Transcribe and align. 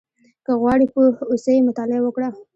•که 0.45 0.51
غواړې 0.61 0.85
پوه 0.93 1.07
اوسې، 1.29 1.55
مطالعه 1.67 2.01
وکړه. 2.03 2.29